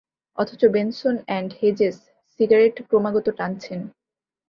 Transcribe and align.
অথচ 0.37 0.61
Benson 0.65 1.15
and 1.25 1.51
Hedges 1.61 1.97
cigarette 2.39 2.75
ক্রমাগত 2.89 3.27
টানছেন। 3.37 3.79